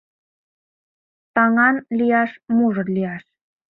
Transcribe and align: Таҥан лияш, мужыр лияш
Таҥан 1.35 1.75
лияш, 1.97 2.31
мужыр 2.55 2.87
лияш 2.95 3.23